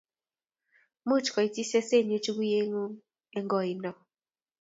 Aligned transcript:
Much 1.07 1.27
kuityi 1.33 1.69
sesenyu 1.71 2.17
chukuyenyu 2.23 2.83
eng' 3.35 3.49
kindoindo 3.51 3.91